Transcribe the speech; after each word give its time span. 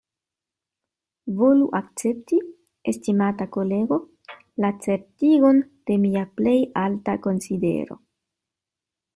Volu 1.41 1.65
akcepti, 1.79 2.39
estimata 2.93 3.47
kolego, 3.57 3.99
la 4.65 4.73
certigon 4.87 5.63
de 5.91 6.01
mia 6.07 6.27
plej 6.41 6.59
alta 6.89 7.17
konsidero. 7.29 8.01